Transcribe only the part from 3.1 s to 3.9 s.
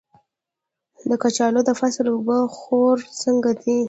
څنګه دی؟